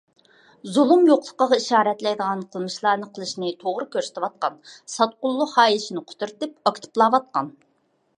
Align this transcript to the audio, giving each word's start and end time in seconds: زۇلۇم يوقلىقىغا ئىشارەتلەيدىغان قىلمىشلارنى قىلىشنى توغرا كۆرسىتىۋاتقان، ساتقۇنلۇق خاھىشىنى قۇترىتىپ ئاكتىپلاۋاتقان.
زۇلۇم 0.75 1.01
يوقلىقىغا 1.09 1.57
ئىشارەتلەيدىغان 1.59 2.41
قىلمىشلارنى 2.55 3.09
قىلىشنى 3.17 3.51
توغرا 3.65 3.87
كۆرسىتىۋاتقان، 3.97 4.57
ساتقۇنلۇق 4.95 5.53
خاھىشىنى 5.59 6.03
قۇترىتىپ 6.13 6.57
ئاكتىپلاۋاتقان. 6.73 7.53